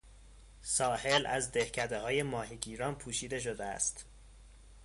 ساحل 0.61 1.25
از 1.25 1.51
دهکدههای 1.51 2.23
ماهیگیران 2.23 2.95
پوشیده 2.95 3.39
شده 3.39 3.65
است. 3.65 4.05